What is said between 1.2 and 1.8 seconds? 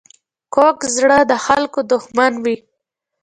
د خلکو